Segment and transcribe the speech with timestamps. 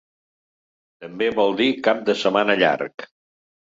[1.03, 3.07] També vol dir cap de setmana llarg.